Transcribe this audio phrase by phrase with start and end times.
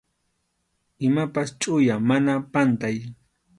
[1.07, 2.97] Imapas chʼuya, mana pantay.